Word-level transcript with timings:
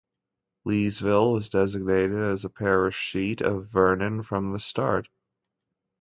Leesville 0.65 1.31
was 1.31 1.49
designated 1.49 2.17
as 2.17 2.41
the 2.41 2.49
parish 2.49 3.11
seat 3.11 3.39
of 3.41 3.67
Vernon 3.67 4.23
from 4.23 4.51
the 4.51 4.59
start. 4.59 5.07